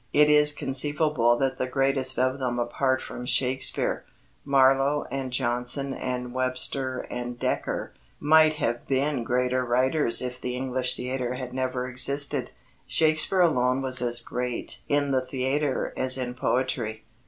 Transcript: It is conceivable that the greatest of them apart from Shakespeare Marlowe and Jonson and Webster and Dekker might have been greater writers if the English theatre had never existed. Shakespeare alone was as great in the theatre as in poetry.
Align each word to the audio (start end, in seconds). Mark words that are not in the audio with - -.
It 0.13 0.31
is 0.31 0.51
conceivable 0.51 1.37
that 1.37 1.59
the 1.59 1.67
greatest 1.67 2.17
of 2.17 2.39
them 2.39 2.57
apart 2.57 3.03
from 3.03 3.27
Shakespeare 3.27 4.03
Marlowe 4.43 5.05
and 5.11 5.31
Jonson 5.31 5.93
and 5.93 6.33
Webster 6.33 7.01
and 7.11 7.37
Dekker 7.39 7.91
might 8.19 8.53
have 8.55 8.87
been 8.87 9.23
greater 9.23 9.63
writers 9.63 10.19
if 10.19 10.41
the 10.41 10.55
English 10.55 10.95
theatre 10.95 11.35
had 11.35 11.53
never 11.53 11.87
existed. 11.87 12.49
Shakespeare 12.87 13.41
alone 13.41 13.83
was 13.83 14.01
as 14.01 14.21
great 14.21 14.79
in 14.89 15.11
the 15.11 15.21
theatre 15.21 15.93
as 15.95 16.17
in 16.17 16.33
poetry. 16.33 17.03